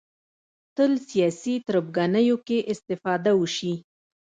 تل 0.75 0.91
سیاسي 1.09 1.55
تربګنیو 1.67 2.37
کې 2.47 2.57
استفاده 2.73 3.31
وشي 3.37 3.73